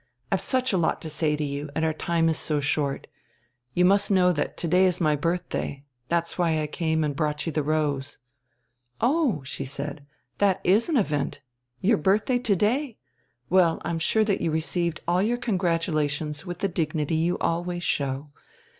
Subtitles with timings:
[0.31, 3.05] "I've such a lot to say to you, and our time is so short.
[3.75, 7.45] You must know that to day is my birthday that's why I came and brought
[7.45, 8.17] you the rose."
[8.99, 10.03] "Oh," she said,
[10.39, 11.41] "that is an event.
[11.81, 12.97] Your birthday to day?
[13.47, 18.31] Well, I'm sure that you received all your congratulations with the dignity you always show.